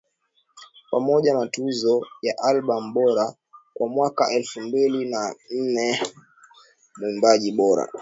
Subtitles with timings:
[0.91, 3.35] pamoja na Tuzo ya Albamu Bora
[3.73, 6.03] kwa mwaka elfu mbili na nne
[6.97, 7.89] Mwimbaji Bora